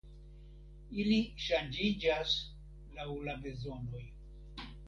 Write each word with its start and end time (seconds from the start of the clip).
Ili 1.03 1.19
ŝanĝiĝas 1.49 2.35
laŭ 2.99 3.09
la 3.29 3.39
bezonoj. 3.45 4.05